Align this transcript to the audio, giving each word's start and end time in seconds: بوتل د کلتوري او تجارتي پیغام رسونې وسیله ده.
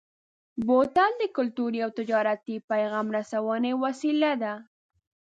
بوتل 0.65 1.11
د 1.17 1.23
کلتوري 1.37 1.79
او 1.85 1.91
تجارتي 1.99 2.55
پیغام 2.71 3.07
رسونې 3.17 3.71
وسیله 3.83 4.31
ده. 4.43 4.53